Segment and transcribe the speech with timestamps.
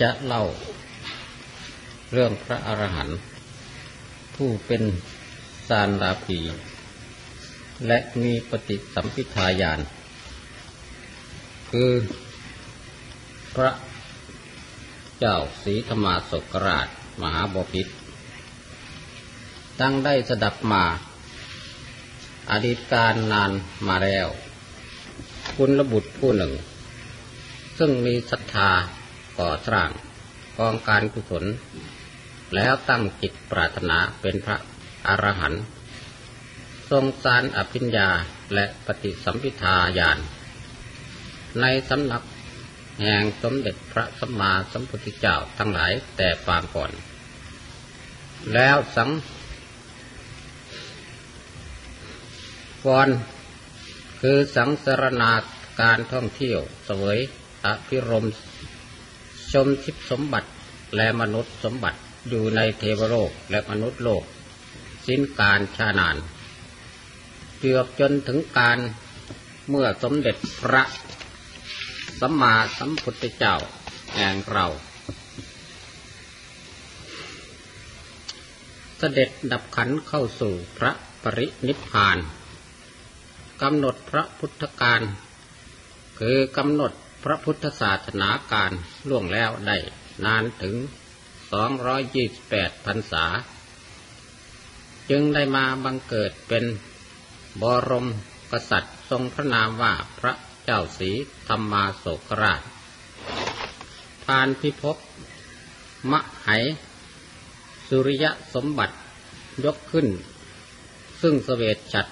[0.00, 0.44] จะเล่า
[2.12, 3.18] เรื่องพระอรหันต์
[4.34, 4.82] ผู้เป็น
[5.68, 6.38] สารลาภี
[7.86, 9.80] และมีปฏิสัมพิทายาน
[11.70, 11.90] คือ
[13.54, 13.70] พระ
[15.18, 16.88] เจ้าศรีธรรมาสกราช
[17.22, 17.92] มหาบพิตร
[19.80, 20.84] ตั้งได้สดับมา
[22.50, 23.50] อดีตการนาน
[23.88, 24.28] มาแล้ว
[25.56, 26.52] คุณระบุตรผู้หนึ่ง
[27.78, 28.70] ซึ่งมีศรัทธา
[29.38, 29.90] ก่อสร้าง
[30.58, 31.44] กองการกุศล
[32.54, 34.58] แล้วตั้งจิตปรารถนาเป็นพระ
[35.06, 35.62] อรหันต์
[36.90, 38.08] ทรงสารอภิญญา
[38.54, 40.18] และปฏิสัมพิทาญาณ
[41.60, 42.22] ในสำนัก
[43.02, 46.92] แห่งสมเด็จพระสัมมาสัมพุทธเจ้าทั้งหลายแต่ปางก่อน
[48.54, 49.10] แล้วสัง
[52.86, 53.08] กร
[54.20, 55.32] คือสังสรนา
[55.80, 57.18] การท่องเที่ยว เสวย
[57.66, 58.26] อภิรม
[59.52, 60.48] ชมทิพสมบัติ
[60.96, 64.24] และมนุษย์สมบัติอยู่ในเทวโลกและมนุษย์โลก
[65.06, 66.16] สิ้นการชานาน
[67.60, 68.78] เกือบจนถึงการ
[69.68, 70.82] เมื่อสมเด็จพระ
[72.20, 73.54] สัมมาสัมพุทธเจ้า
[74.14, 74.66] แห่งเรา
[78.98, 82.18] เสด็จดับขันเข้าสู่พระปรินิพพาน
[83.62, 85.02] กำหนดพระพุทธการ
[86.18, 86.92] คือกำหนด
[87.24, 88.72] พระพุทธศาสนาการ
[89.08, 89.76] ล่วงแล้วได้
[90.24, 90.76] นานถึง
[91.52, 93.24] สองร้อยยี่สิบแปดพรรษา
[95.10, 96.64] จึงได้มาบังเกิดเป็น
[97.62, 98.06] บรม
[98.52, 100.32] กษัตริย์ทรงพระนามว่าพระ
[100.64, 101.10] เจ้าศรี
[101.48, 102.62] ธรรมาโศกราช
[104.24, 104.96] ทานพิภพ
[106.10, 106.48] มะไห
[107.88, 108.24] สุริย
[108.54, 108.96] สมบัติ
[109.64, 110.06] ยกขึ้น
[111.22, 112.06] ซึ่งสเวตฉัด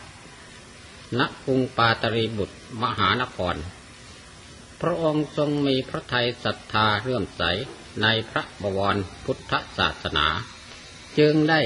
[1.18, 3.56] ณกรุงปาตรีบุตรมหานคร
[4.80, 7.42] พระองค์ทรงมีพระทัยศรัทธาเรื่อมใส
[8.02, 10.26] ในพระบวรพุทธศาสนา
[11.18, 11.60] จึงได้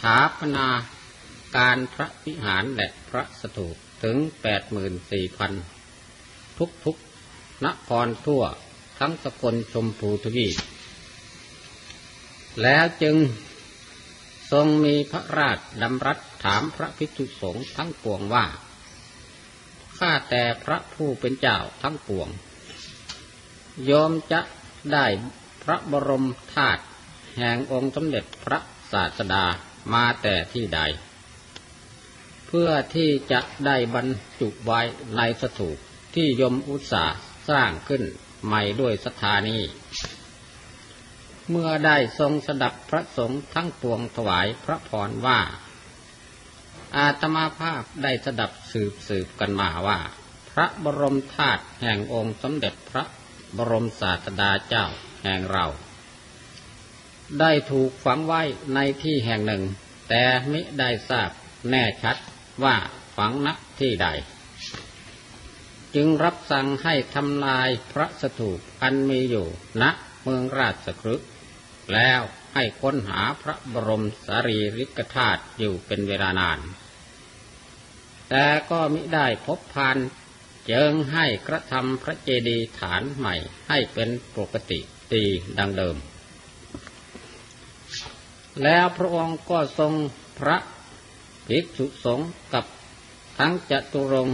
[0.00, 0.68] ถาปนา
[1.56, 5.52] การพระวิหารและพระสถูปถึงแปดหมื่นสี่พัน
[6.58, 6.96] ทุกทุก
[7.64, 8.42] นครทั่ว
[8.98, 10.48] ทั้งสกลชมพูทวี
[12.62, 13.16] แล้วจึง
[14.52, 18.44] ทรงมีพระราชดำรัสถามพระภิกษุสงฆ์ทั้งปวงว่า
[19.98, 22.28] ข้าแต่พระผู้เป็นเจ้าทั้งปวง
[23.90, 24.40] ยอมจะ
[24.92, 25.06] ได้
[25.62, 26.82] พระบรมธาตุ
[27.38, 28.58] แห่งองค์สมเด็จพระ
[28.92, 29.44] ศาสดา
[29.92, 30.80] มาแต่ที่ใด
[32.46, 34.06] เพื่อที่จะได้บรร
[34.40, 34.80] จุไว้
[35.16, 35.76] ในสถูป
[36.14, 37.04] ที่ยมอุตสา
[37.48, 38.02] สร้างขึ้น
[38.44, 39.58] ใหม่ด้วยสถานี
[41.50, 45.40] เมื่อได้ทรงสดับพระสงฆ์ทั้งปวงถวายพระพรว่า
[46.96, 49.98] อาตมาภาพได้สดับสืบสืบกันมาว่า
[50.52, 53.04] พระบรมธาตุแห่งองค์สมเด็จพระ
[53.56, 54.86] บรมศาสดาเจ้า
[55.24, 55.66] แห่งเรา
[57.40, 58.42] ได้ถูกฝังไว้
[58.74, 59.62] ในที่แห่งหนึ่ง
[60.08, 61.30] แต่มิได้ทราบ
[61.70, 62.16] แน่ชัด
[62.64, 62.76] ว่า
[63.16, 64.08] ฝังนักที่ใด
[65.94, 69.46] จึงรับสั่งให้ทำลายพระสถูปอันมีอยู่
[69.82, 69.84] ณ
[70.22, 71.16] เมืองราชครึ
[71.92, 72.20] แล้ว
[72.54, 76.58] ให้ค้นหาพระบรมสารีริกธาตุอยู่เป็นเวลานาน
[78.30, 79.96] แต่ก็มิได้พบพาน
[80.66, 83.34] เจึงให้กระทำพระเจดีย์ฐานใหม่
[83.68, 84.80] ให้เป็นปกติ
[85.12, 85.22] ตี
[85.58, 85.96] ดังเดิม
[88.62, 89.92] แล้วพระองค์ก็ทรง
[90.38, 90.56] พระ
[91.48, 92.64] ภิกษุสงฆ์กับ
[93.38, 94.28] ทั้งจตุรง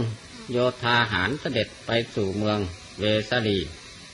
[0.51, 2.59] โยธาหารเสด็จไปสู่เมือง
[2.99, 3.59] เวสาลี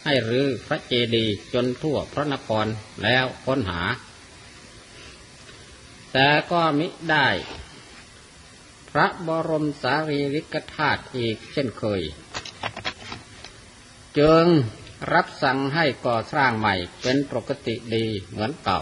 [0.03, 2.65] ให้รื้อพระเจดีย์จนทั่วพระนคร
[3.03, 3.81] แล้วค้นหา
[6.13, 7.27] แต่ก็มิได้
[8.97, 12.01] ระบรมสารีริกธาตุอีกเช่นเคย
[14.19, 14.45] จึง
[15.13, 18.81] รับสั่งให้ก่อสร้างใหม่เป็นปกติดีเหมือนเก่า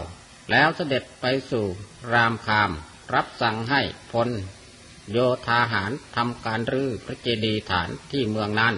[0.50, 1.66] แล้วเสด็จไปสู่
[2.12, 2.70] รามคาม
[3.14, 3.82] รับสั่งให้
[4.12, 4.28] พล
[5.10, 8.74] โยธาหารทำการรื้อพระเจดีย์ฐานที่เมืองนั้น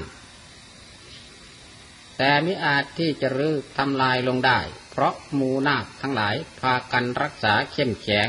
[2.17, 4.59] แต่มิอาจที่จะรื้อทำลายลงได้
[4.91, 8.29] เพราะมูนาคทั้งหลายพากันรักษาเข้มแข็ง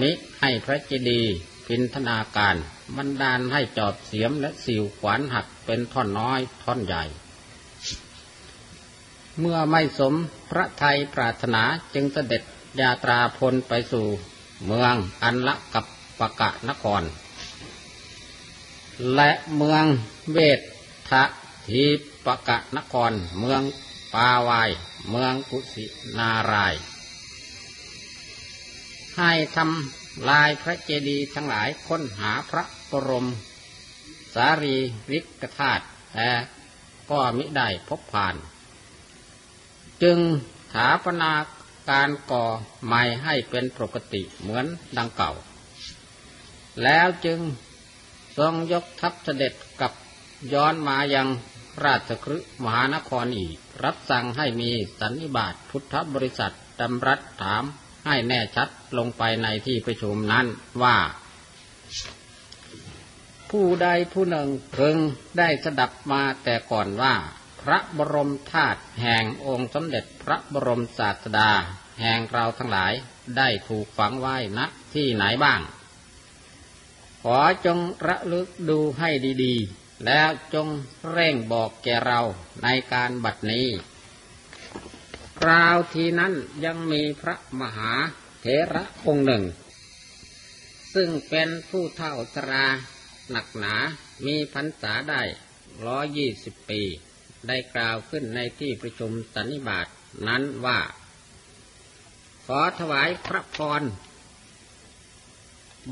[0.00, 0.10] มิ
[0.40, 1.34] ให้พระเจดีย์
[1.66, 2.56] พินธนาการ
[2.96, 7.04] บันดาลให้จอบเสียมและสิวขวานหักเป็นท่อนน้อยท่อนใหญ่
[9.40, 10.14] เมื่อไม่สม
[10.50, 11.62] พระไทยปรารถนา
[11.94, 12.42] จึงเสด็จ
[12.80, 14.06] ยาตราพลไปสู่
[14.66, 15.84] เมืองอันละกับ
[16.18, 17.02] ปะกะนคร
[19.14, 19.84] และเมือง
[20.32, 20.60] เวท
[21.10, 21.22] ทะ
[21.68, 21.84] ที
[22.26, 23.62] ปะกะนคร เมือง
[24.14, 24.70] ปาวาย
[25.10, 25.84] เมืองกุสิ
[26.18, 26.74] นาราย
[29.16, 33.28] ให้ทำ ลายพระเจดีย์ทั้งหลายค้นหาพระบรม
[34.34, 34.76] สารี
[35.12, 35.84] ริกธาตุ
[36.14, 36.30] แต่
[37.10, 38.36] ก็มิได้พบผ่าน
[40.02, 40.18] จึง
[40.72, 41.32] ถาปนา
[41.90, 42.44] การก่อ
[42.84, 44.66] ใหม่ให้เป็นปกติเหมือน
[44.96, 45.32] ดังเก่า
[46.82, 47.40] แล้วจึง
[48.38, 49.92] ทรงยกทัพเสด็จกับ
[50.52, 51.28] ย้อนมายัง
[51.84, 54.70] ราชคฤห์มหานครอีก รับสั่งให้มี
[55.00, 57.64] สันนิบาตพุทธบริษัทดำรัสถาม
[58.06, 58.68] ให้แน่ชัด
[58.98, 60.46] ลงไปในที่ประชุมนั้น
[60.82, 60.96] ว่า
[63.50, 64.96] ผู้ใดผู้หนึ่งเพึง
[65.38, 67.14] ได้สดับมาแต่ก่อนว่า
[67.62, 71.50] พระบรมธาตุแห่งองค์สมเด็จพระบรมศาสดา
[72.00, 72.92] แห่งเราทั้งหลาย
[73.36, 74.60] ได้ถูกฝังไว้ณ
[74.94, 75.60] ที่ไหนบ้าง
[77.22, 79.10] ขอจงระลึกดูให้
[79.44, 80.68] ดีๆ แล้วจง
[81.10, 82.20] เร่งบอกแก่เรา
[82.62, 83.66] ในการบัดนี้
[85.48, 86.32] ราวทีนั้น
[86.64, 87.92] ยังมีพระมหา
[88.40, 89.44] เถระองค์หนึ่ง
[90.94, 92.66] ซึ่งเป็นผู้เท่าสรา
[93.30, 93.74] หนักหนา
[94.26, 95.22] มีพรรษาได้
[95.84, 96.82] ร้อยี่สิบปี
[97.48, 99.86] ได้กล่าวขึ้นในที่ประชุมสันนิบาต
[100.28, 100.80] นั้นว่า
[102.46, 103.82] ขอถวายพระพร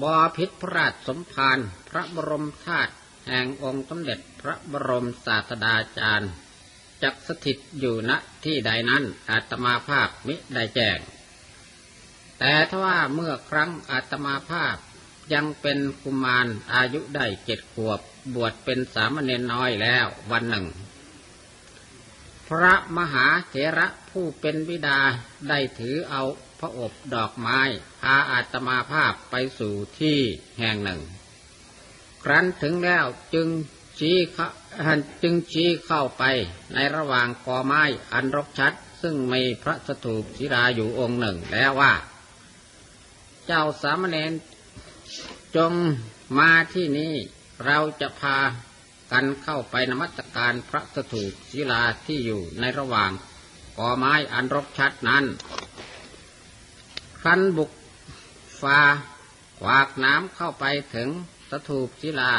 [0.02, 1.58] บอพิษพระราชสมภาร
[1.90, 2.92] พระบรมธาตุ
[3.28, 6.32] แห่งองค์สมเด็จพระบรมศาสดาจารย์
[7.04, 8.12] จักสถิตอยู่ณ
[8.44, 10.98] ที่ใดนั้นอาตมาภาพมิได้แจ้ง
[12.38, 14.76] แต่ถ้าว่าเมื่อครั้งอาตมาภาพ
[15.32, 18.00] ยังเป็นกุมารอายุได้เจ็ดขวบ
[18.34, 20.66] บวชเป็นสามเณรน้อยแล้ววันหนึ่ง
[22.48, 25.00] พระมหาเถระผู้เป็นบิดา
[25.48, 26.22] ได้ถือเอา
[26.58, 27.60] พระอบดอกไม้
[28.00, 30.18] พาอาตมาภาพไปสู่ที่
[30.58, 31.00] แห่งหนึ่ง
[32.22, 33.04] ครั้นถึงแล้ว
[33.34, 33.48] จึง
[33.98, 34.16] ชี้
[35.22, 36.22] จึงชี้เข้าไป
[36.74, 37.82] ในระหว่างกอไม้
[38.12, 38.72] อันรกชัด
[39.02, 41.92] ซึ่งมีพระสถูปศิลาอยู่องค์หนึ่งแล้วว่า
[43.46, 44.32] เจ้าสามเณร
[45.56, 45.72] จง
[46.38, 47.12] มาที่นี้
[47.64, 48.38] เราจะพา
[49.12, 53.10] กันเข้าไปนมัสการพระสถูปศิลาที่อยู่ในระหว่าง
[53.78, 55.24] กอไม้อันรกชัดนั้น
[57.22, 57.70] คันบุก
[58.60, 58.78] ฟ้า
[59.58, 61.08] ขวากน้ำเข้าไปถึง
[61.50, 62.32] สถูปศิลา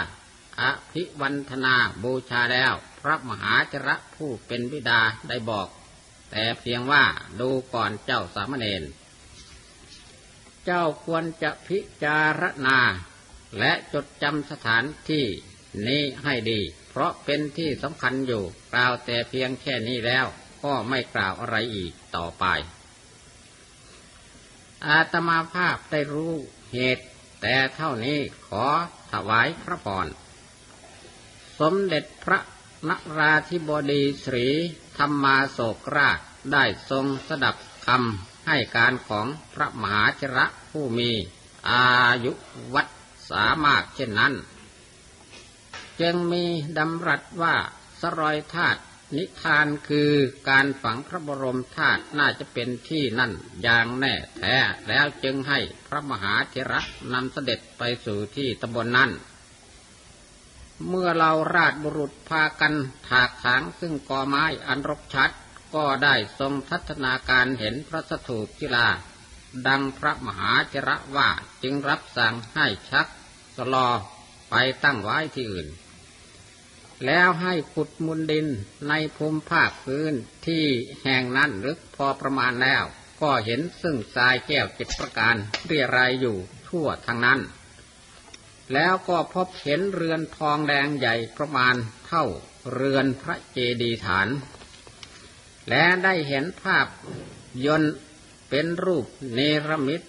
[0.61, 5.67] อภิวันธนาบูชาแล้ว พระมหาจระผู้เป็นบิดาได้บอก
[6.31, 7.03] แต่เพียงว่า
[7.39, 8.83] ดูก่อนเจ้าสามเณร
[10.65, 12.79] เจ้าควรจะพิจารณา
[13.59, 15.25] และจดจำสถานที่
[15.87, 16.59] นี้ให้ดี
[16.89, 18.43] เพราะเป็นที่สำคัญอยู่
[18.73, 20.25] กล่าวแต่เพียงแค่นี้แล้ว
[20.63, 22.45] ก็ไม่กล่าวอะไรอีกต่อไป
[24.87, 26.33] อาตมาภาพได้รู้
[26.73, 27.05] เหตุ
[27.41, 28.65] แต่เท่านี้ขอ
[29.11, 30.07] ถวายพระพร
[31.59, 32.39] สมเด็จพระ
[32.89, 34.47] นราธิบดีสรี
[34.97, 36.19] ธรรมาโศกราช
[36.53, 37.55] ได้ทรงสดับ
[37.85, 41.11] คำให้การของพระมหาชระผู้มี
[41.69, 41.85] อา
[42.25, 42.31] ยุ
[42.73, 42.87] วัด
[43.31, 44.33] สามารถเช่นนั้น
[46.01, 46.45] จึงมี
[46.77, 47.55] ดำรัสว่า
[48.01, 48.81] สรอยธาตุ
[49.17, 50.11] นิทานคือ
[50.49, 53.31] การฝังพระบรมธาตุน่าจะเป็นที่นั่น
[53.63, 54.55] อย่างแน่แท้
[54.87, 56.81] แล้วจึงให้พระมหาเถระ
[57.13, 59.11] นำเสด็จไปสู่ที่ตำบลนนั้น
[60.87, 62.73] เมื่อเราราชบุรุษพากัน
[63.09, 65.31] ถากถางซึ่งกอไม้อันรกชัด
[65.75, 68.87] ก็ได้ทรงทัศนาการเห็นพระสถูปศิลา
[69.67, 71.29] ดังพระมหาจระว่า
[71.63, 73.07] จึงรับสั่งให้ชัก
[73.55, 73.89] สลอ
[74.49, 75.67] ไปตั้งไว้ที่อื่น
[77.05, 78.47] แล้วให้ขุดมุนดิน
[78.89, 80.13] ในภูมิภาคพื้น
[80.47, 80.65] ที่
[81.03, 82.83] แห่งนั้นลึกพอประมาณแล้ว
[83.21, 85.35] ก็เห็นซึ่งทรายแก้วจิตประการ
[85.65, 87.39] เรียรายอยู่ทั่วทางนั้น
[88.73, 91.75] แล้วก็พบเห็นเรือนทองแดงใหญ่ประมาณ
[92.07, 92.25] เท่า
[92.73, 94.27] เรือนพระเจดีย์ฐาน
[95.69, 96.87] และได้เห็นภาพ
[97.65, 97.95] ยนต์
[98.49, 100.01] เป็นรูปเนรมิต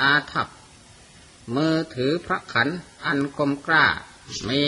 [0.00, 0.48] อาทับ
[1.54, 2.68] มือถือพระขัน
[3.04, 3.86] อันกลมกล้า
[4.48, 4.64] มี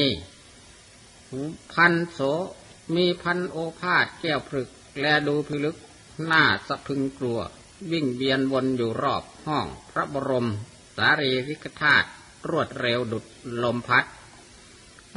[1.73, 2.21] พันโส
[2.95, 4.69] มีพันโอภาษแก้วพรึก
[5.01, 5.77] และดูพิลึก
[6.27, 7.41] หน้าสะพึงกลัว
[7.93, 10.49] วิ่งเวียนวนอยู่รอบห้องพระบรม
[10.97, 12.09] สารีริกธาตุ
[12.51, 13.25] รวดเร็วดุด
[13.63, 14.05] ลมพัด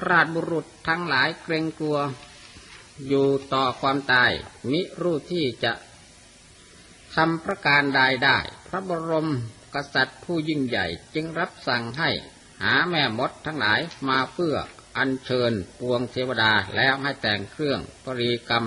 [0.07, 1.97] ราชบุรุษทั้งหลายเกรงกลัว
[3.07, 4.31] อยู่ต่อความตาย
[4.69, 5.73] มิรู้ที่จะ
[7.15, 9.29] ทำประการใดได้ พระบรม
[9.75, 12.09] กษัตริย์ผู้ยิ่งใหญ่จึงรับสั่งให้
[12.63, 14.55] หาแม่มดทั้งหลายมาเพื่อ
[14.97, 18.65] อัญเชิญปวงเทวดาแล้วให้แต่งเครื่องปรีกรรม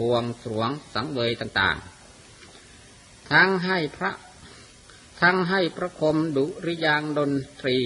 [0.00, 4.10] บวงสรวงสังเวยต่างๆ ทั้งให้พระ
[5.20, 7.78] ทั้งให้ประคมดุริยางดนตรี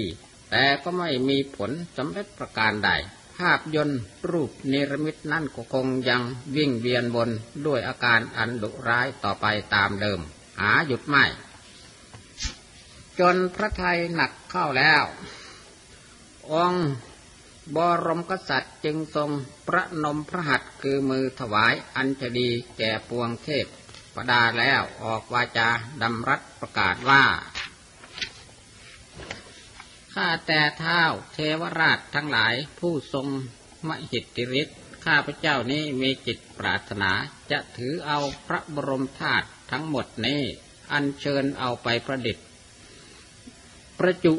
[0.51, 2.91] แต่ก็ไม่มีผลสำเร็จประการใด
[3.37, 6.23] ภาพยนตร์รูปเนรมิตนั่นก็คงยัง
[6.57, 7.31] วิ่งเวียนบน
[7.67, 10.21] ด้วยอาการอันดุร้ายต่อไปตามเดิม
[10.61, 11.25] หาหยุดไม่
[13.21, 15.05] จนพระไทยหนักเข้าแล้ว
[16.53, 16.89] องค์
[17.77, 19.31] บรมกษัตริย์จึงทรง
[19.69, 23.67] ประนมพระหัตถ์คือมือถวายอัญชลีแก่ปวงเทพ
[24.15, 25.69] ประดาแล้วออกวาจา
[26.03, 27.25] ดำรัสประกาศว่า
[30.15, 31.01] ข้าแต่เท้า
[31.33, 33.27] เทวราชทั้งหลายผู้ทรง
[33.89, 37.11] มหิทธิฤทธิ์ข้าพเจ้านี้มีจิตปรารถนา
[37.51, 40.43] จะถือเอาพระบรมธาตุทั้งหมดนี้
[40.93, 42.47] อัญเชิญเอาไปประดิษฐ์
[43.99, 44.35] ประจุ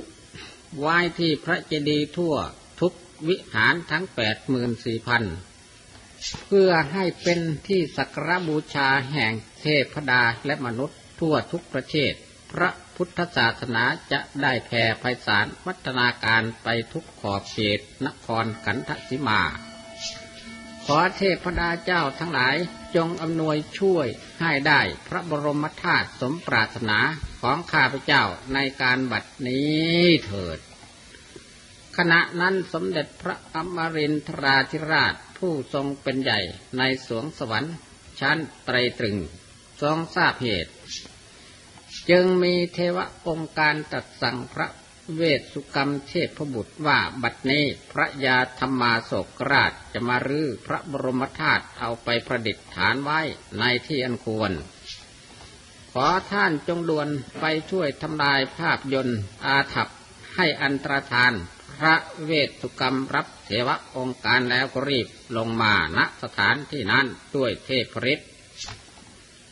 [0.80, 2.36] ไว้ที่พระเจดีย์ทั่ว
[2.80, 2.94] ทุก
[3.28, 5.24] วิหารทั้งแปดหมื่นสี่พัน
[6.48, 12.14] เพื่อให้เป็นที่สักการบูชาแห่ง เทพดาและมนุษย์ทั่วทุกประเทศ
[12.52, 19.42] พระพุทธศาสนาจะได้แผ่ไพศาลวัฒนาการไปทุกขอบเขตนครกันทสิมา
[20.86, 22.56] ขอเทพดาเจ้าทั้งหลาย
[22.96, 24.08] จงอำนวยช่วย
[24.42, 27.00] ให้ได้พระบรมธาตุสมปรารถนา
[27.42, 30.60] ของข้าพเจ้าในการบัดนี้เถิด
[31.98, 36.40] ขณะนั้นสมเด็จพระอมรินทราธิราชผู้ทรงเป็นใหญ่
[36.78, 37.76] ในสวงสวรรค์
[38.20, 39.18] ชั้นไตรตรึง
[39.82, 40.72] ทรงทราบเหตุ
[42.10, 42.98] จึงมีเทว
[43.28, 44.68] องค์การตัดสั่งพระ
[45.16, 53.20] เวสสุกรรมเทพบุตรว่าบัดนี้พระยาธรรมาโศกราชจะมารื้อพระบรมธาตุเอาไปประดิษฐานไว้
[53.60, 54.52] ในที่อันควร
[55.92, 57.08] ขอท่านจงด่วน
[57.40, 59.88] ไปช่วยทำลายภาพยนต์อาถับ
[60.36, 61.34] ให้อันตรธาน
[61.80, 61.96] พระ
[62.26, 65.08] เวสสุกรรมรับเทวองค์การแล้วก็รีบ
[65.38, 68.28] ลงมาณสถานที่นั้นด้วยเทพฤทธิ์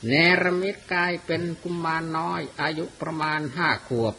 [0.08, 4.16] เนรมิตกายเป็นกุมารน้อย อายุประมาณห้าขวบ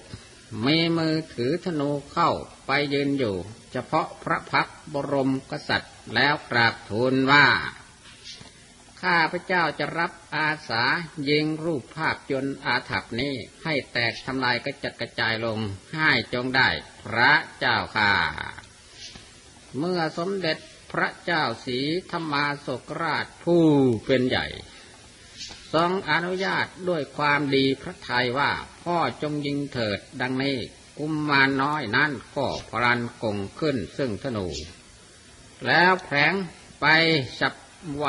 [0.64, 2.30] มีมือถือธนูเข้า
[2.66, 3.37] ไปยืนอยู่
[3.72, 7.46] เฉพาะพระพักบรมกษัตริย์แล้วกราบทูลว่า
[9.02, 10.82] ข้าพระเจ้าจะรับอาสา
[11.28, 13.34] ยิงรูปภาพยนต์อาถับนี้
[13.64, 15.58] ให้แตกทำลายกระจัดกระจายลง
[15.94, 16.68] ให้จงได้
[17.04, 18.12] พระเจ้าค่ะ
[19.78, 20.58] เมื่อสมเด็จ
[20.92, 21.78] พระเจ้าสี
[22.10, 23.64] ธรรมาโศกราชผู้
[24.06, 24.46] เป็นใหญ่
[25.75, 28.50] ทรงอนุญาตด้วยความดีพระทัยว่า
[28.83, 30.59] พ่อจงยิงเถิดดังนี้
[30.99, 34.47] กุมมารน้อยนั้นก็พลันกงขึ้นซึ่งธนู
[35.67, 36.33] แล้วแผง
[36.81, 36.87] ไป
[37.41, 37.55] สับ
[37.99, 38.07] ไว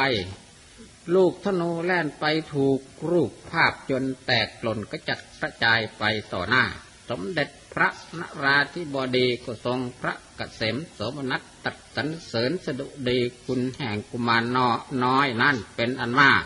[1.15, 6.03] ลูกธนูแล่นไปถูกรูปภาพจนแตกหล่นกระจัดกระจายไป
[6.33, 6.63] ต่อหน้า
[7.09, 7.89] สมเด็จพระ
[8.19, 14.69] นราธิบดีก็ทรงพระเกษมสมนัสตัดสรรเสริญสดุดีคุณแห่งกุมารนอ
[15.03, 16.43] น้อยนั่นเป็นอันมาก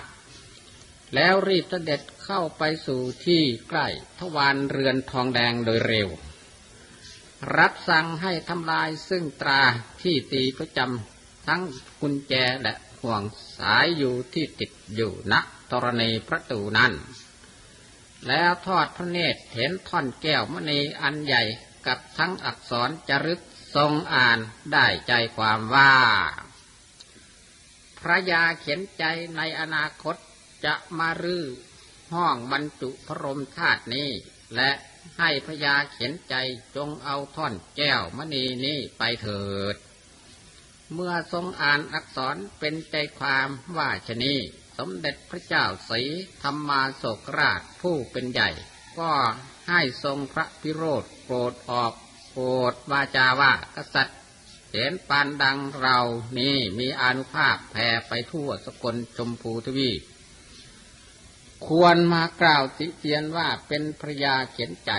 [1.15, 3.87] แล้วรีบเสด็จเข้าไปสู่ที่ใกล้
[4.19, 6.07] ทวารเรือนทองแดงโดยเร็ว
[7.57, 9.61] รับสั่งให้ทำลายซึ่งตรา
[10.01, 11.61] ที่ตีประจำทั้ง
[12.01, 13.23] กุญแจและห่วง
[13.57, 15.33] สายอยู่ที่ติดอยู่ณ
[15.71, 16.93] ตรณีประตูนั้น
[18.27, 21.43] แล้วทอดพระเนตรเห็นท่อนแก้วมณีอันใหญ่
[21.87, 23.41] กับทั้งอักษรจรึก
[23.75, 24.39] ทรงอ่าน
[24.71, 25.93] ได้ใจความว่า
[27.99, 29.03] พระยาเขียนใจ
[29.35, 30.15] ในอนาคต
[30.65, 31.43] จะมารื้อ
[32.13, 34.09] ห้องบรรจุพระรมธาตุนี้
[34.55, 34.71] และ
[35.19, 36.35] ให้พระยาเขียนใจ
[36.75, 39.75] จงเอาท่อนแก้วมณีนี้ไปเถิด
[40.93, 44.33] เมื่อทรงอ่านอักษรเป็นใจความว่าชนี
[44.77, 46.01] สมเด็จพระเจ้าสี
[46.43, 48.49] ธรรมาโศกราชผู้เป็นใหญ่
[48.99, 49.11] ก็
[49.69, 51.93] ให้ทรงพระพิโรธโปรดออก
[52.31, 54.17] โปรดวาจาว่ากษัตริย์
[54.73, 55.99] เห็นปานดังเรา
[56.39, 60.01] นี้มีอนุภาพแผ่ไปทั่วสกลชมพูทวีป
[61.67, 64.91] ควรมากล่าวติเตียนว่าเป็นพระยาเขียนใจ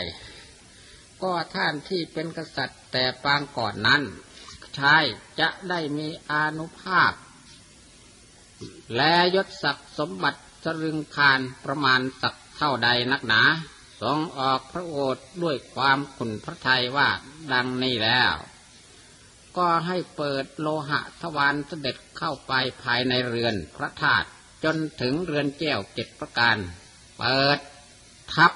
[1.23, 4.03] ก็ท่านที่เป็นกษัตริย์แต่ปางก่อนนั้น
[4.79, 5.05] ชาย
[5.41, 7.13] จะได้มีอานุภาพ
[8.97, 13.43] และยศศักดิ์สมบัติสรึงคารประมาณสักเท่าใดนักหนา
[14.03, 17.09] ทรงออกพระโอษฐ์ด้วยความขุนพระทัยว่า
[17.53, 18.35] ดังนี้แล้ว
[19.57, 24.29] ก็ให้เปิดโลหะทวารเสด็จเข้าไปภายในเรือนพระธาตุ
[24.65, 26.57] จนถึงเรือนแก้วเจ็ดประการ
[27.19, 27.59] เปิด
[28.35, 28.53] ทับ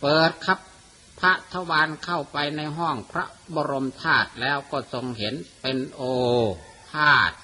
[0.00, 0.58] เปิดครับ
[1.20, 6.02] พระทวารเข้าไปในห้องพระบรมธาตุแล้วก็ทรงเห็นเป็นโอ
[6.94, 7.34] ธาตุ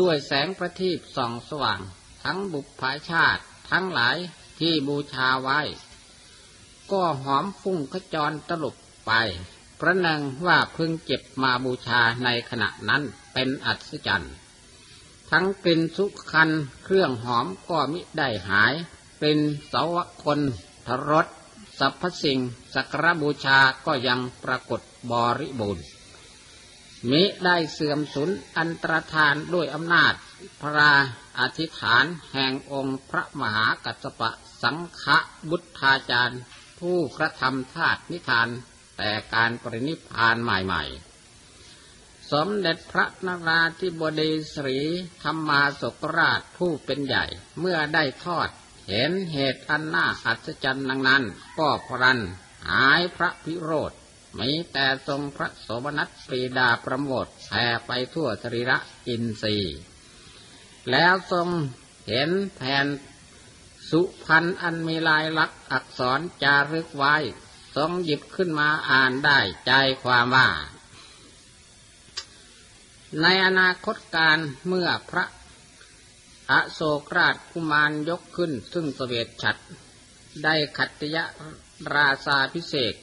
[0.00, 1.80] ด้วยแสงประทีปส่องสว่าง
[2.22, 4.16] ทั้งบุพภาชาติทั้งหลาย
[4.60, 5.60] ที่บูชาไว้
[6.92, 9.12] ก็หอมฟุ้งขจรตลบไป
[9.80, 13.02] ประนังว่าเพึงเก็บมาบูชาในขณะนั้น
[13.32, 14.34] เป็นอัศจรรย์
[15.30, 16.50] ทั้งกลิ่นสุคัน
[16.84, 18.74] เครื่องหอมก็มิได้หาย
[19.20, 19.40] กลิ่น
[19.72, 20.40] สาวคน
[20.86, 21.26] ทรส
[21.78, 22.38] สรรพสิ่ง
[22.74, 25.84] สักรบูชาก็ยังปรากฏบริบูรณ์
[27.10, 30.14] มิได้เสื่อมสูญอันตรธานด้วยอำนาจ
[30.62, 30.90] พระ
[31.38, 34.30] อธิษฐานแห่งองค์พระมหากัสปะ
[34.62, 35.04] สังฆ
[35.50, 36.40] บุตธาจารย์
[36.80, 38.48] ผู้กระทำธาตุนิทาน
[38.98, 41.13] แต่การปรินิพานใหม่ๆ
[42.34, 44.78] สมเด็จพระนราธิบดีสรี
[45.22, 47.24] ธรรมาสกราชผู้เป็นใหญ่
[47.60, 48.48] เมื่อได้ทอด
[48.88, 51.24] เห็นเหตุอันน่าอัศจรรย์นั้น
[51.58, 52.20] ก็พรัน
[52.68, 53.92] หายพระพิโรธ
[54.38, 59.78] มีแต่ทรงพระโสมนัสปรีดาประโมทแผ่ไปทั่วสรีระอินทรีย์
[60.90, 61.48] แล้วทรง
[62.08, 62.86] เห็นแผ่น
[63.90, 67.16] สุพันอันมีลายลักษณ์อักษรจารึกไว้
[67.76, 69.72] ทรงหยิบขึ้นมาอ่านได้ใจ
[70.04, 70.48] ความว่า
[73.22, 75.24] ในอนาคตการเมื่อพระ
[76.50, 79.56] อโศกราชกุมารยกขึ้น ซึ่งสเสวตฉัด
[80.44, 81.16] ได้ขัตย
[81.96, 82.94] ราชาพิเศษ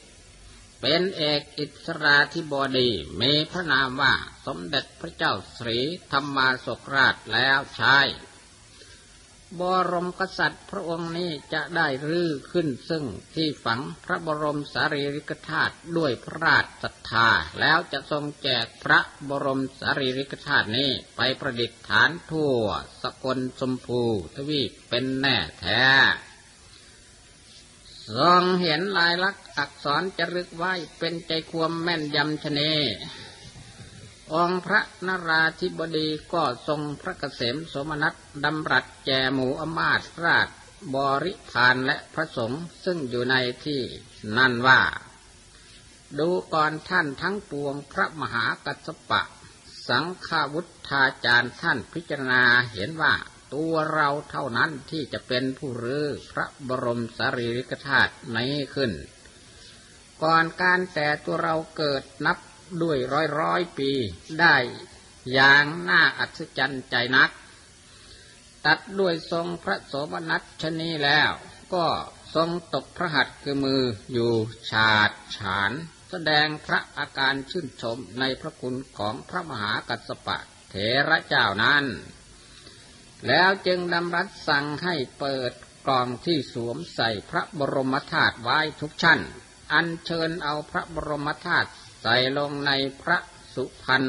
[0.80, 2.90] เป็นเอกอิสราธิบดี
[3.20, 4.14] มีพระนามว่า
[4.46, 5.78] สมเด็จพระเจ้าสรี
[6.12, 7.98] ธรรมาสกราชแล้วใช้
[9.60, 13.04] บรมกษัตริย์พระองค์นี้จะได้รื้อขึ้นซึ่ง
[13.34, 17.28] ที่ฝังพระบรมสารีริกธาตุด้วยพระราชศรัทธา
[17.60, 22.56] แล้วจะทรงแจกพระบรมสารีริกธาตุนี้ไปประดิษฐานทั่ว
[23.02, 24.02] สกลชมพู
[24.34, 25.84] ทวีปเป็นแน่แท้
[28.10, 32.60] ทรงเห็นลายลักษณ์อักษรจรึกไว้เป็นใจความแม่นยำชเน
[34.40, 40.48] องพระนราธิบดีก็ทรงพระเกษมสมนัตดำรัสแจหมูอมาตราช
[40.94, 43.34] บริพานและพระสงฆ์ซึ่งอยู่ใน
[43.64, 43.82] ที่
[44.36, 44.80] นั่นว่า
[46.18, 49.22] ดูก่อนท่านทั้งปวงพระมหากัสปะ
[49.88, 53.14] สังฆาวุธาจารย์ท่านพิจารณาเห็นว่า
[53.54, 58.92] ตัวเราเท่านั้นที่จะเป็นผู้รื้อพระบรมสารีริกธาตุนี้ขึ้น
[60.22, 62.38] ก่อนการแต่ตัวเราเกิดนับ
[62.82, 63.90] ด้วยร้อยร้อยปี
[64.40, 64.56] ได้
[65.32, 67.30] อย่างน่าอัศจรรย์ใจนัก
[68.66, 71.30] ตัดด้วยทรงพระโสมนัสชนีแล้ว
[71.74, 71.86] ก็
[72.34, 74.32] ทรงตกพระหัตถ์คือมืออยู่
[74.70, 75.72] ฉาดฉาน
[76.10, 80.38] แสดงพระอาการชื่นชมในพระคุณของพระมหากัสสปะ
[80.70, 80.74] เถ
[81.08, 81.84] ระเจ้านั้น
[83.28, 85.52] แล้วจึงดำรัสสั่งให้เปิด
[85.86, 89.20] กล่องที่สวมใส่พระบรมธาตุไว้ทุกชั้น
[89.72, 91.70] อันเชิญเอาพระบรมธาตุ
[92.02, 93.18] ใส่ลงในพระ
[93.54, 94.04] สุพรรณ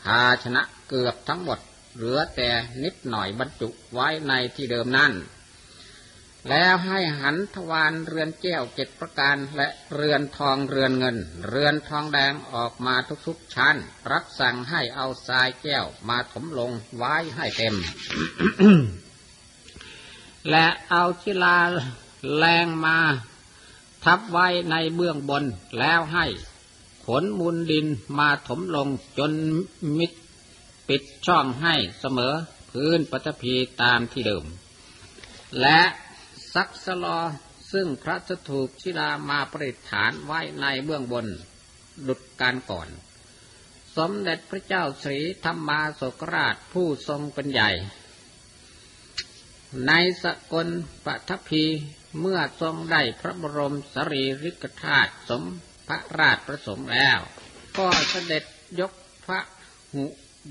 [0.00, 1.58] ภาชนะเกือบทั้งหมด
[1.94, 2.50] เหลือแต่
[2.82, 5.12] นิดหน่อยบรรจุไว้ในที่เดิมนั่น
[6.48, 11.16] แล้วให้หันทวารเรือนแก้วเจ็ดประการและเรือนทองเรือนเงิน
[11.48, 12.94] เรือนทองแดงออกมา
[13.26, 13.76] ทุกๆชั้น
[14.12, 17.74] รับสั่งให้เอาทรายแก้วมาถมลงไว้ให้เต็ม
[20.50, 21.58] และเอาชิลา
[22.36, 22.98] แรงมา
[24.04, 25.44] ทับไว้ในเบื้องบน
[25.78, 26.26] แล้วให้
[27.20, 27.86] นมูลดิน
[28.18, 29.32] มาถมลงจน
[29.98, 30.12] มิด
[30.88, 32.34] ปิดช่องให้เสมอ
[32.70, 34.44] พื้นปฐพีตามที่เดิม
[35.60, 35.80] และ
[36.54, 37.18] ซักสลอ
[37.72, 41.26] ซึ่งพระสถูปชิลามาประดิษฐานไว้ในเบื้องบน
[42.06, 42.88] ดุดการก่อน
[43.96, 47.70] สมเด็จพระเจ้าสรีธรรมาสกราชผู้ทรงเป็นใหญ่
[49.86, 49.92] ใน
[50.22, 50.68] สกล
[51.04, 51.64] ปฐพี
[52.20, 55.44] เมื่อทรงได้พระบรมสรีริกธาตุสม
[55.90, 57.18] ระราชประสงค์แล้ว
[57.78, 58.44] ก็เสด็จ
[58.80, 58.92] ยก
[59.24, 59.40] พระ
[59.94, 60.04] หุ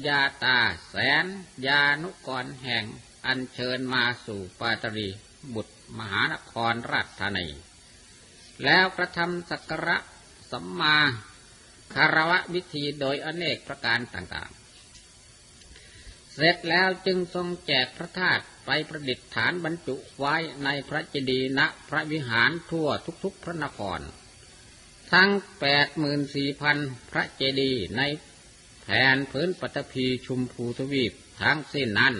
[0.08, 1.25] ยาตาแสน
[1.67, 2.86] ยานุกรแห่ง
[3.25, 5.08] อันเชิญมาสู่ปาตรี
[5.54, 7.47] บุตรมหานครราชธานี
[8.63, 9.97] แล้วกระทำสักระ
[10.52, 10.97] สัมมา
[11.93, 22.88] คารวะวิธีโดยอเนกประการต่างๆ เสร็จแล้วจึงทรงแจกพระธาตุไปประดิษฐานบรรจุไว้ในพระเจดีย์ณพระวิหารทั่ว
[23.23, 23.99] ทุกๆพระนคร
[25.12, 25.30] ทั้ง
[25.62, 26.78] แปดหมื่นสี่พัน
[27.12, 28.02] พระเจดีย์ใน
[28.84, 32.15] แผ่นพื้นปฐพีชุมพูทวีปทั้งสิ้นนั้น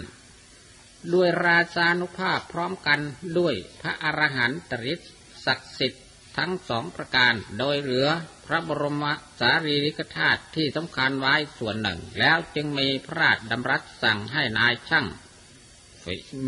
[1.12, 3.00] ด้วยราชานุภาพพร้อมกัน
[3.38, 5.00] ด้วยพระอรหันตริศ
[5.46, 6.04] ศักดิ์สิทธิ์
[6.36, 8.08] ทั้งสองประการโดยเหลือ
[8.46, 9.04] พระบรม
[9.40, 15.06] สารีริกธาตุที่สำคัญไว้ส่วนหนึ่ง แล้วจึงมีพระราชดำรัสสั่งให้นายช่าง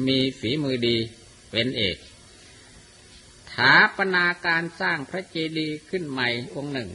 [0.07, 0.97] มีฝีมือดี
[1.51, 1.97] เป็นเอก
[3.55, 6.91] ถาปนาการสร้างพระเจดีย์ขึ้นใหม่องค์หนึ่ง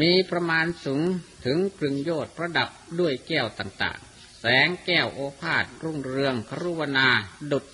[0.00, 1.02] มีประมาณสูง
[1.44, 2.68] ถึงกึ่งโยชน์ประดับ
[3.00, 7.08] ด้วยแก้วต่างๆ แสงแก้วโอภาสรุ่งเรืองครุวนา
[7.52, 7.64] ดุด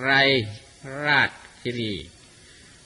[0.00, 0.10] ไร
[1.04, 1.30] ราช
[1.62, 1.94] คิรี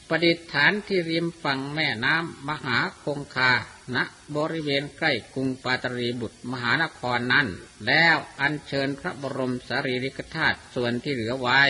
[0.08, 3.52] ประดิษฐานที่ริมฝั่งแม่น้ำมหาคงคา
[3.94, 3.96] ณ
[4.36, 7.46] บริเวณใกล้กรุงปาตรีบุตรมหานครนั้น
[7.86, 11.62] แล้วอัญเชิญพระบรมสารีริกธาตุส่วนที่เหลือไว้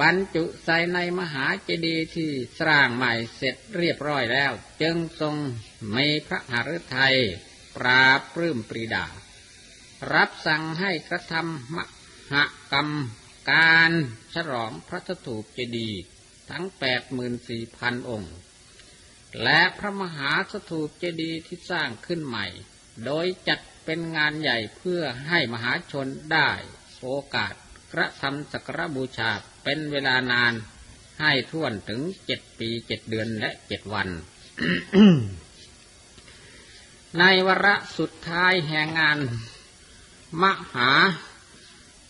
[0.00, 2.30] บรรจุใส่ในมหาเจดีย์ที่
[2.60, 4.52] สร้างใหม่เสร็จเรียบร้อยแล้ว
[4.82, 5.36] จึงทรง
[5.96, 7.16] มีพระหฤทัย
[7.76, 9.06] ปราบปลื้มปรีดา
[10.12, 11.78] รับสั่งให้กระทำม
[12.32, 12.34] ห
[12.72, 12.88] กรรม
[13.50, 13.92] การ
[14.34, 16.00] ฉลองพระสถูปเจดีย์
[16.50, 18.34] ทั้งแปดหมื่นสี่พันองค์
[19.42, 22.46] และพระมหาสถูปเจดีย์ที่สร้างขึ้นใหม่
[23.04, 26.50] โดยจัดเป็นงานใหญ่เพื่อให้มหาชนได้
[27.00, 27.54] โอกาส
[27.92, 29.32] กระทำสักการบูชา
[29.64, 30.52] เป็นเวลานาน
[31.20, 34.08] ให้ท่วนถึงเจ็ดปีเจ็ดเดือนและเจ็ดวัน
[37.18, 39.18] ในวาระสุดท้ายแห่งงาน
[40.42, 40.90] มหา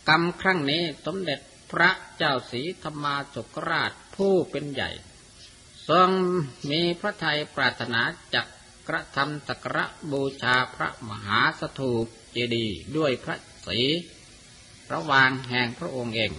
[0.08, 1.40] กรรมครั้งนี้สมเด็จ
[1.72, 4.90] พระเจ้าศรีธรรมาสกราชผู้เป็นใหญ่
[5.88, 6.10] ทรง
[6.70, 8.02] มีพระทัยปรารถนา
[8.34, 8.46] จัก
[8.88, 9.78] กระทำสักการ
[10.12, 13.36] บูชาพระมหาสถูปเจดีย์ด้วยพระ
[13.66, 13.80] ศรี
[14.92, 16.32] ระวางแห่งพระองค์เอง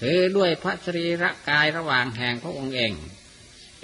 [0.00, 2.92] คือด้วยพระสรีระกายระหว่างแห่งพระองค์เอง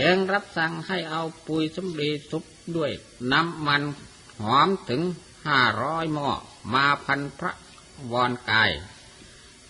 [0.01, 2.45] จึงรับสั่งให้เอาปุยสำลีซุป
[2.77, 2.93] ด้วย
[3.33, 3.83] น้ำมัน
[4.43, 5.03] หอมถึง
[5.47, 6.31] ห้าร้อยหม้อ
[6.73, 7.53] มาพันพระ
[8.13, 8.71] วรกาย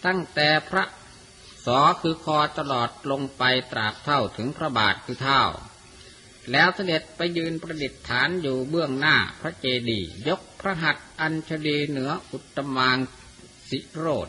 [0.05, 0.85] ตั้งแต่พระ
[1.65, 5.43] สอคือคอตลอดลงไปตราบเท่าถึงพระบาทคือเท่า
[6.53, 12.97] แล้วเสด็จไปยืนประดิษฐานอยู่เบื้องหน้าพระเจดีย์ยกพระหัตถ์อัญชลีเหนืออุตมาง
[13.71, 14.29] สิโรธ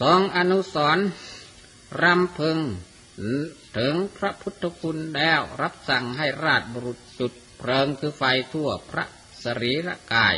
[0.00, 0.98] สองอนุสร
[2.02, 2.58] รำพึง
[3.76, 9.04] ถึงพระพุทธคุณแล้วรับสั่งให้ราชบุรุษจุดเพลิงคือไฟทั่วพระ
[9.42, 10.36] สรีระกาย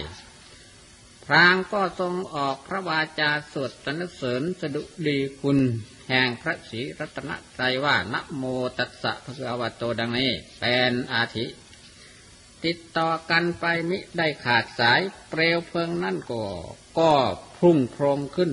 [1.25, 5.59] พรางก็ทรงออกพระวาจาสวดสรรเสริญสดุดีคุณ
[6.09, 8.42] แห่งพระศรีรัตนตรัยว่านะโม
[8.79, 11.47] ตัสสะพระอวโตดังนี้เป็นอาทิ
[12.64, 16.44] ติดต่อกันไปมิได้ขาดสายเปลวเพลิงนั่นก็
[16.99, 17.12] ก็
[17.59, 18.53] พุ่งโพรมขึ้น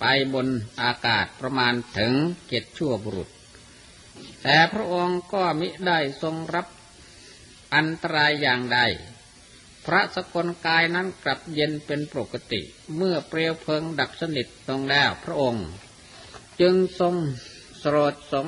[0.00, 0.48] ไปบน
[0.82, 2.12] อากาศประมาณถึง
[2.48, 3.28] เจ็ดชั่วบุรุษ
[4.42, 6.66] แต่พระองค์ก็มิได้ทรงรับ
[7.74, 8.80] อันตรายอย่างใด
[9.86, 12.60] พระสกลกายนั้นกลับเย็นเป็นปกติ
[12.96, 15.66] เมื่อเปลวเพลิงดับสนิทลงแล้วพระองค์
[16.60, 17.14] จึงทรง
[17.82, 18.46] สรดสง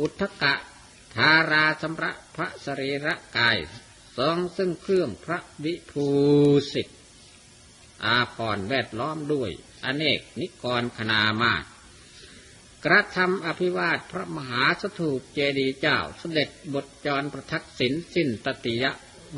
[0.00, 0.54] อุทกะ
[1.16, 3.58] ธาราสำระพระสรีระกาย
[4.18, 6.06] ทรงซึ่งเครื่องพระวิภู
[6.72, 6.94] สิทธิ
[8.04, 9.50] อาพรแวดล้อมด้วย
[9.84, 11.64] อเนกนิกรคณามาศ
[12.84, 18.84] กระทำอภิวาทพระมหาสถูปเจดีย์เจ้าเสด็จบทจรประทักษิณสิ้นตติย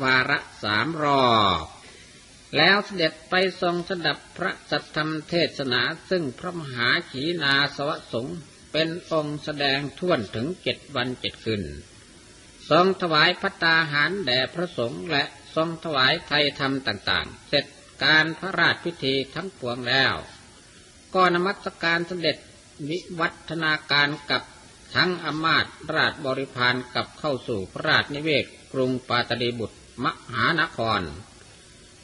[0.03, 1.29] วาระสามรอ
[1.63, 1.65] บ
[2.57, 8.37] แล้วเสด็จไปทรงสดับพระสัทธรรมเทศนาซึ่งพระมหาขีนาสวสงฆ์
[8.71, 11.63] เป็นองค์แสดงท่วนถึงเจ็ดวันเจ็ดคืน
[12.69, 15.23] ทรงถวายพัตตาหารแด่พระสงฆ์และ
[15.55, 17.65] ทรงถวายไทยธรรมต่าง ๆ เสร็จ
[18.03, 20.15] การพระราชพิธีทั้งปวงแล้ว
[21.15, 22.37] ก็นมัสการสเสด็จ
[22.89, 24.43] วิวัฒนาการกับ
[24.95, 31.01] ทั้งอมาตราชบริพารกับเข้าสู่พระราชนิเวศกรุงปาตลีบุตรมหานคร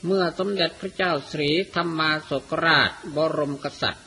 [0.06, 4.06] เมื่อสมเด็จพระเจ้าสรีธรรมาสกราชบรมกษัตริย์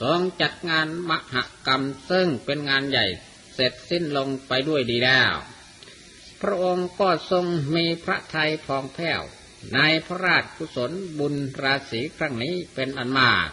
[0.00, 3.06] ทรงจัดงานมหกรรมซึ่งเป็นงานใหญ่
[3.54, 5.34] เสร็จสิ้นลงไปด้วยดีแล้ว
[6.40, 7.44] พระองค์ก็ทรง
[7.74, 9.22] มีพระทัยพองแผ้ว
[9.74, 13.48] ในพระราชกุศลบุญราศีครั้งนี้เป็นอันมาก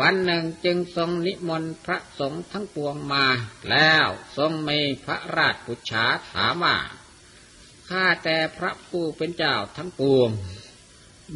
[0.00, 3.26] วันหนึ่งจึงทรงนิมนต์พระสงฆ์ทั้งปวงมา
[3.70, 6.76] แล้วทรงมีพระราชปุจฉาถามว่า
[7.88, 10.30] ข้าแต่พระผู้เป็นเจ้าทั้งปวง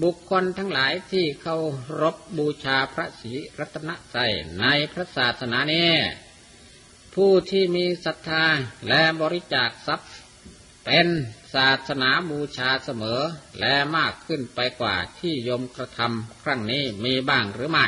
[0.03, 1.57] บุคคลทั้งหลายที่เขา
[2.01, 4.19] รบบูชาพระศรีรัตนใจ
[4.61, 5.93] ในพระศาสนานี้
[7.15, 8.45] ผู้ที่มีศรัทธา
[8.89, 10.13] และบริจาคทรัพย์
[10.85, 11.07] เป็น
[11.55, 13.21] ศาสนาบูชาเสมอ
[13.61, 17.87] และมากขึ้นไปกว่าที่ยมกระทำครั้งนี้มีบ้างหรือไม่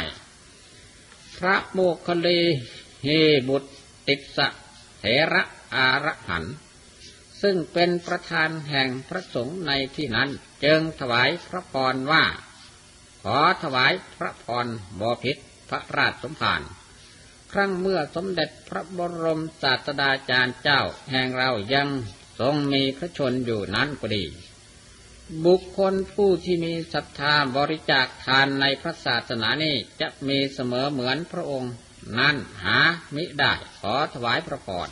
[1.39, 2.41] พระโมคคลี
[3.03, 3.09] เฮ
[3.49, 3.71] บุตร
[4.09, 4.49] ติสะ
[4.99, 5.43] เถระ
[5.75, 6.45] อารหัน
[7.43, 10.31] ซึ่งเป็นประธานแห่งพระสงฆ์ในที่นั้น
[10.65, 12.25] จึงถวายพระพรว่า
[13.23, 14.67] ขอถวายพระพร
[15.01, 15.37] บพิษ
[15.69, 16.63] พระราชสมภาร
[17.53, 21.89] ครั้งเมื่อสมเด็จพระบรมศาสดาจารย์เจ้าแห่งเรายัง
[22.41, 24.25] ทรงมีพระชนอยู่นั้นก็ดี
[25.45, 31.73] บุคคลผู้ที่มีศรัทธาบริจาคทานในพระศาสนานี้จะมีเสมอเหมือนพระองค์
[32.19, 32.79] นั้นหา
[33.15, 34.89] มิได้ขอถวายพระพร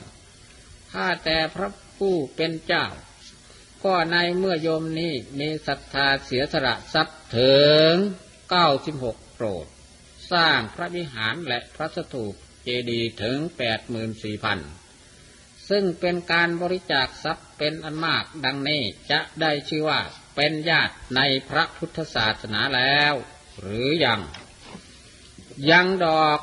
[0.92, 2.87] ถ้าแต่พระผู้เป็นเจ้า
[3.85, 7.57] ก็ในเมื่อโยมนี้มีศรัทธาเสียสละทรัพย์ถึ
[7.90, 7.92] ง
[8.50, 9.66] เก้าสิบหกโปรด
[10.33, 14.59] สร้างพระวิหารและพระสถูปเจดีย์ถึงแปดหมื่นสี่พัน
[15.74, 20.00] ซึ่งเป็นการบริจาคทรัพย์เป็นอันมากดังนี้จะได้ชื่อว่า
[20.37, 23.14] เป็นญาติในพระพุทธศาสนาแล้ว
[23.61, 24.20] หรือยัง
[25.70, 26.40] ยังดอก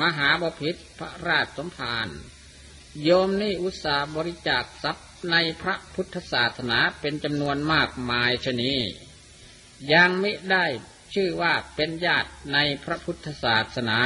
[0.00, 2.08] มหาบพิษพระราชสมภาร
[3.02, 8.74] โยมนี่อุตสาบริจาคทรัพย์ในพระพุทธศาสนาเป็นจำนวนมากมายชนี
[9.92, 10.66] ยังไม่ได้
[11.14, 14.00] ชื่อว่าเป็นญาติในพระพุทธศาสนา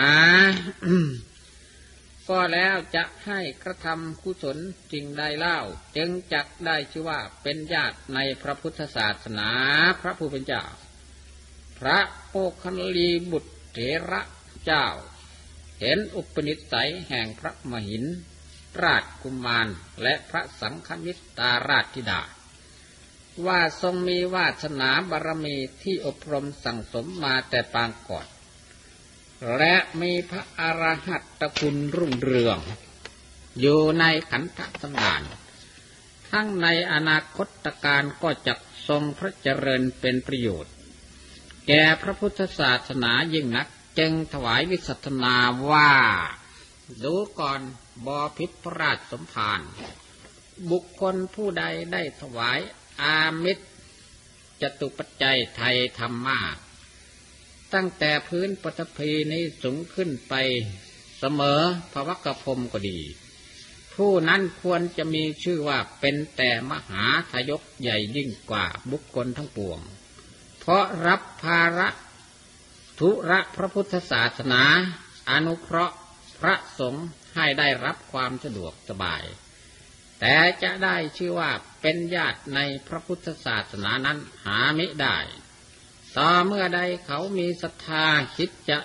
[2.29, 4.59] ก็แล้วจะให้กระทำกุศล
[4.93, 5.59] จริงใดเล่า
[5.97, 9.51] จึงจักได้ชื่อว่าเป็นญาติในพระพุทธศาสนา
[10.01, 10.64] พระผู้เป็นเจ้า
[11.79, 11.99] พระ
[12.31, 13.79] โอคันลีบุตรเถ
[14.11, 14.21] ระ
[14.64, 14.87] เจ้า
[15.81, 18.05] เห็นอุปนิสัยแห่งพระมหิน
[18.83, 19.69] ราชกุมาร
[20.03, 22.21] และพระสังฆมิตาราชธิดา
[23.47, 28.27] ว่าทรงมีวาสนาบารมีที่อบรมสั่งสมมาแต่ปางก่อน
[29.57, 32.59] และมีพระอรหัตตคุณรุ่งเรือง
[33.61, 35.22] อยู่ในขันธสมาน
[36.31, 38.55] ทั้งในอนาคตการก็จะ
[38.88, 40.72] ทรงพระเจริญเป็นประโยชน์
[41.66, 45.37] แก่พระพุทธศาสนายิ่งนัก จึงถวายวิสัทนา
[45.70, 45.92] ว่า
[47.05, 47.61] ดูก่อน
[48.07, 49.61] บอพิษพระราชสมภาร
[50.70, 52.59] บุคคลผู้ใดได้ถวาย
[53.01, 53.64] อามิตร
[54.61, 56.38] จตุปัจจัยไทยธรรมะ
[57.74, 60.35] ตั้งแต่พื้นปฐพีนี้สูงขึ้นไป
[61.18, 61.61] เสมอ
[61.92, 63.00] ภวกพรมก็ดี
[63.94, 69.78] ผู้นั้นควรจะมีชื่อว่าเป็นแต่มหาทยกใหญ่ยิ่งกว่าบุคคลทั้งปวง
[70.59, 71.88] เพราะรับภาระ
[72.98, 74.62] ธุระพระพุทธศาสนา
[75.31, 75.96] อนุเคราะห์
[76.40, 79.24] พระสงฆ์ให้ได้รับความสะดวกสบาย
[80.20, 81.50] แต่จะได้ชื่อว่า
[81.83, 85.18] เป็นญาติในพระพุทธศาสนานั้นหาไม่ได้
[86.16, 88.79] ต่อเมื่อใดเขามีศรัทธาคิดจะ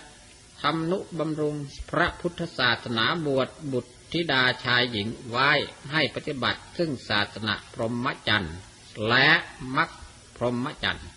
[0.61, 1.55] ทำนุบำรุง
[1.91, 5.51] พระพุทธศาสนาบวชบุตรธิดาชายหญิงไว้
[5.91, 8.57] ให้ปฏิบัติซึ่งศาสนาพรหมจรรย์
[9.09, 9.29] และ
[9.75, 9.89] มัค
[10.35, 11.07] พรหมจรรย์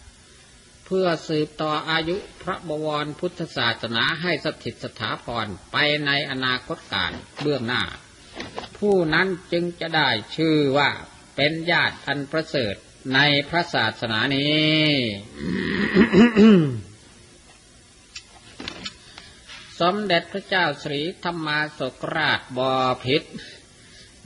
[0.87, 7.83] เพื่อสืบต่ออายุพระบวรพุทธศาสนาให้สถิตสถาพรไปในอนาคตการเบื้องหน้า
[8.79, 10.90] ผู้นั้นจึงจะได้ชื่อว่า
[11.37, 12.75] เป็นญาติอันประเสริฐ
[13.14, 14.85] ในพระศาสนานี้
[19.81, 22.73] สมเด็จพระเจ้าสรีธรรมาสกราชบอ
[23.05, 23.23] พิษ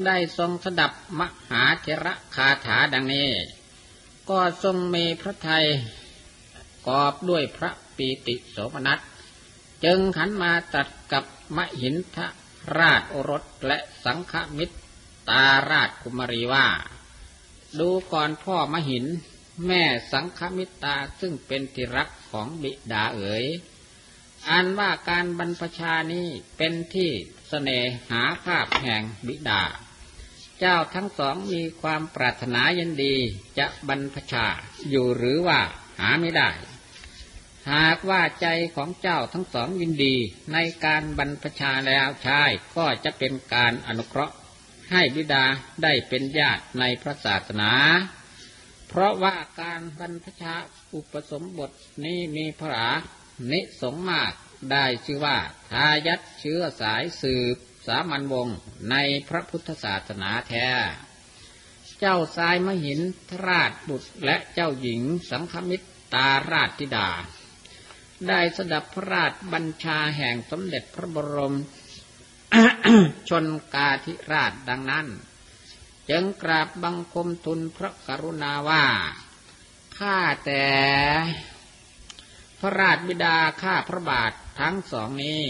[0.06, 3.30] ได้ทรงสดับมหาเทระคาถาดังนี้
[4.30, 5.66] ก็ทรงมีพระไทย
[6.86, 8.98] กอบด้วยพระปีติโสมนัส
[9.84, 11.24] จึงขันมาตัดกับ
[11.56, 12.18] มหินท
[12.78, 14.76] ราชโอรสและสังฆมิตร
[15.30, 16.66] ตาราชกุมรีว่า
[17.78, 19.04] ดูก่อนพ่อมหิน
[19.66, 23.44] แม่สังฆมิตาซึ่งเป็นที่รักของบิดาเอ๋ย
[24.50, 27.80] อันว่าการบรรพชานี้เป็นที่สเสน่
[28.10, 29.62] หาภาพแห่งบิดา
[30.58, 33.14] เจ้าทั้งสองมีความปรารถนายินดี
[33.58, 34.46] จะบรรพชา
[34.90, 35.60] อยู่หรือว่า
[36.00, 36.50] หาไม่ได้
[37.72, 40.14] หากว่าใจของเจ้าทั้งสองยินดี
[40.52, 44.34] ในการบรรพชาแล้วชายก็จะเป็นการอนุเคราะห์
[44.92, 45.44] ให้บิดา
[45.82, 47.72] ได้เป็นญาติในพระศาสนา
[48.88, 50.54] เพราะว่าการบรรพชา
[50.94, 51.70] อุปสมบท
[52.04, 52.88] นี้มีพระ
[53.50, 54.32] นิสงมาก
[54.72, 55.38] ได้ชื่อว่า
[55.70, 58.56] ทายัดเชื้อสายสืบสามัญวงศ์
[58.90, 58.96] ใน
[59.28, 60.68] พระพุทธศาสนาแท้
[61.98, 63.00] เจ้าสายมหิน
[63.30, 65.82] ทราชบุตรและเจ้าหญิงสังคมิต
[66.14, 67.10] ตาราชธิดา
[68.28, 71.56] ได้สดับพระราชบัญชาแห่งสมเด็จพระบรม
[73.28, 75.06] ชนกาธิราชดังนั้น
[76.10, 78.84] จึงกราบบังคมทุนพระกรุณาว่า
[79.98, 80.66] ข้าแต่
[82.60, 85.42] พระราชบิดาข้าพระบาททั้งสองนี้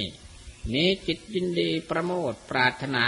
[0.73, 3.07] นี้จิตยินดีประโมทปรารถนา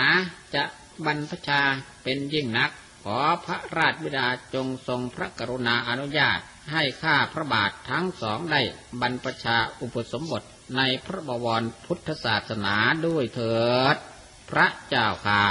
[0.55, 0.63] จะ
[1.05, 1.63] บรรพชา
[2.03, 2.71] เป็นยิ่งนัก
[3.05, 6.39] ขอพระราชบิดาจงทรงพระกรุณาอนุญาต
[6.73, 8.61] ให้ข้าพระบาททั้งสองได้
[9.01, 10.43] บรรพชาอุปสมบท
[10.77, 13.57] ในพระบวรพุทธศาสนาด้วยเถิ
[13.95, 13.97] ด
[14.51, 15.45] พระเจ้าค่ะ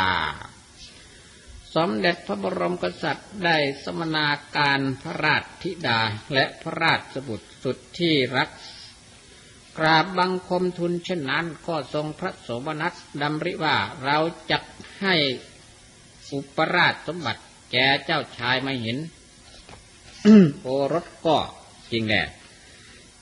[1.75, 5.99] สมเด็จพระบรมกษัตริย์ได้สมนาการพระราชธิดา
[6.33, 8.49] และพระราชบุตรสุดที่รัก
[9.77, 14.17] กราบบังคมทุนเช่นนั้นก็ทรงพระโสมนัสดำริว่าเรา
[14.51, 14.59] จะ
[15.01, 15.15] ให้
[16.33, 18.97] อุปราชสมบัติแก่เจ้าชายไม่เห็น
[20.61, 21.37] โอรสก็
[21.91, 22.25] จริงแหละ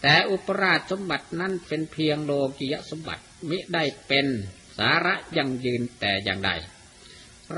[0.01, 4.27] แต่อุปราชสมบัตินั้นเป็นเพียงโลกิยสมบัติมิได้เป็น
[4.77, 6.51] สาระยังยืนแต่อย่างใด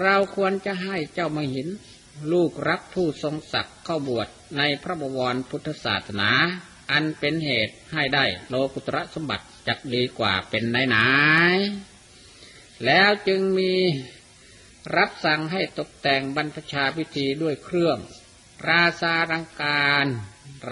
[0.01, 1.67] เราควรจะให้เจ้ามหิน
[2.31, 4.27] ลูกรักผู้ทรงศักดิ์เข้าบวช
[4.57, 6.31] ในพระบวรพุทธศาสนา
[6.91, 10.97] อันเป็นเหตุให้ได้โลกุตระสมบัติจักดีกว่าเป็นไหนไหน
[12.85, 13.73] แล้วจึงมี
[14.95, 17.97] รับสั่งให้ตกแต่งบรรพชาพิธีด้วยเครื่อง
[18.67, 20.07] ราซารังการ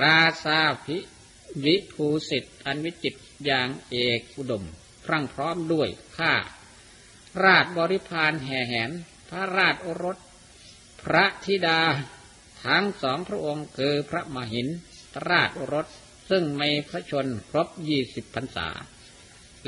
[0.01, 0.97] ราซาพิ
[1.65, 4.63] วิภูสิทธิ์อันวิจิตอย่างเอกอุดม
[5.05, 6.33] พรั่งพร้อมด้วยข้า
[7.43, 8.91] ราชบริพารแห่แหน
[9.29, 10.17] พระราชโอรส
[11.01, 11.81] พระธิดา
[12.65, 14.67] ทั้งสองพระองค์คือพระมหิน
[15.29, 15.88] ราชโอรส
[16.29, 18.69] ซึ่งมีพระชนครบยี่สิบพรรษา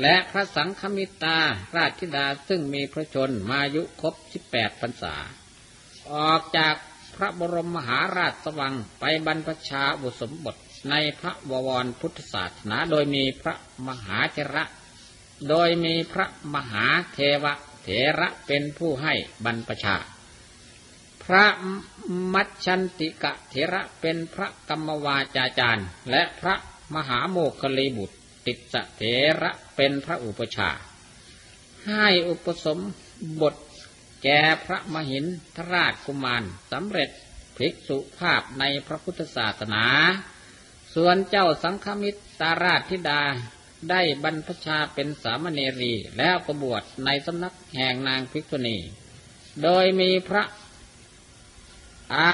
[0.00, 1.38] และพระสังฆมิตา
[1.76, 5.14] ราชธิดาซึ่งมีพระชนมายุครบสิบแปดพรรษา
[6.12, 6.74] ออกจาก
[7.16, 10.56] พระบรมมหาราชสวังไปบรรพชาบุสมบท
[10.90, 13.54] ในพระบวรพุทธศาสนา โดยมีพระ
[13.86, 14.64] มหาเถระ
[15.48, 17.44] โดยมีพระมหาเทว
[17.82, 19.14] เถระเป็นผู้ให้
[19.44, 19.96] บรรพชา
[21.24, 21.46] พระ
[22.32, 26.54] มัชชันติกะเถระเป็นพระกรรมวาจาจารย์ และพระ
[26.94, 28.16] มหาโมคคลีบุตร
[28.46, 29.02] ติสเถ
[29.42, 30.70] ระเป็นพระอุปชา
[31.86, 32.78] ให้อุปสม
[33.40, 33.54] บท
[34.22, 35.24] แก่พระมหิน
[35.56, 36.42] ทราชกุมาร
[36.72, 37.10] สำเร็จ
[37.56, 39.84] ภิกษุภาพในพระพุทธศาสนา
[40.94, 43.22] ส่วนเจ้าสังฆมิตรตาราธิดา
[43.90, 48.78] ได้บรรพชาเป็นสามเณรีแล้วก็บวชในสำนักแห่งนางภิกษุณี
[49.62, 50.44] โดยมีพระ
[52.14, 52.28] อา